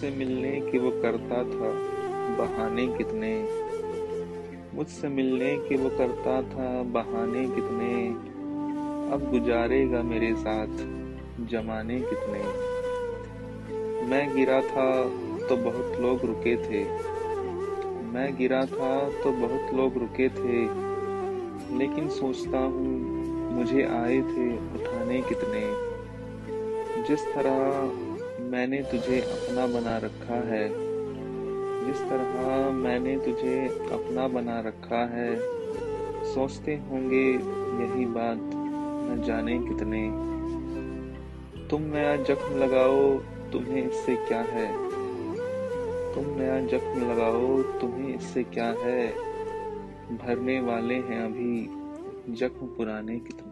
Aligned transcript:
मुझसे 0.00 0.16
मिलने 0.16 0.50
के 0.60 0.78
वो 0.78 0.90
करता 0.90 1.38
था 1.44 1.70
बहाने 2.36 2.86
कितने? 2.86 3.48
मुझसे 4.74 5.08
मिलने 5.08 5.56
के 5.56 5.76
वो 5.76 5.88
करता 5.98 6.36
था 6.42 6.82
बहाने 6.82 7.42
कितने? 7.46 7.90
अब 9.14 9.28
गुजारेगा 9.30 10.02
मेरे 10.02 10.34
साथ 10.34 10.66
जमाने 11.46 12.00
कितने? 12.00 12.42
मैं 14.06 14.36
गिरा 14.36 14.60
था 14.60 14.88
तो 15.48 15.56
बहुत 15.56 16.00
लोग 16.00 16.24
रुके 16.24 16.56
थे। 16.56 16.84
मैं 18.12 18.36
गिरा 18.36 18.60
था 18.60 19.08
तो 19.10 19.32
बहुत 19.32 19.74
लोग 19.74 19.98
रुके 19.98 20.28
थे। 20.28 20.62
लेकिन 21.78 22.08
सोचता 22.08 22.58
हूँ 22.58 22.88
मुझे 23.52 23.82
आए 23.82 24.16
थे 24.16 24.52
उठाने 24.56 25.20
कितने? 25.20 25.66
जिस 27.02 27.34
तरह 27.34 27.90
मैंने 28.50 28.82
तुझे 28.82 29.20
अपना 29.20 29.66
बना 29.66 29.98
रखा 29.98 30.34
है। 30.34 30.68
जिस 31.86 32.02
तरह 32.02 32.70
मैंने 32.70 33.16
तुझे 33.16 33.68
अपना 33.68 34.28
बना 34.28 34.60
रखा 34.60 35.06
है, 35.06 35.36
सोचते 36.34 36.74
होंगे 36.74 37.30
यही 37.84 38.06
बात 38.06 38.38
न 38.40 39.22
जाने 39.26 39.58
कितने। 39.58 40.08
तुम 41.68 41.82
नया 41.82 42.16
जख्म 42.16 42.58
लगाओ, 42.58 43.14
तुम्हें 43.52 43.90
इससे 43.90 44.16
क्या 44.16 44.40
है? 44.40 44.72
तुम 46.14 46.24
नया 46.26 46.60
जख्म 46.66 47.10
लगाओ, 47.10 47.62
तुम्हें 47.62 48.14
इससे 48.16 48.42
क्या 48.42 48.74
है? 48.78 49.12
भरने 50.16 50.60
वाले 50.60 50.94
हैं 50.94 51.24
अभी 51.24 51.66
जख्म 52.34 52.66
पुराने 52.66 53.18
कितने। 53.18 53.49